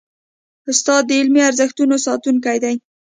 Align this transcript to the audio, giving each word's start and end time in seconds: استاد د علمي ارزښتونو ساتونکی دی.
استاد 0.69 1.03
د 1.07 1.11
علمي 1.19 1.41
ارزښتونو 1.49 1.95
ساتونکی 2.05 2.57
دی. 2.63 2.75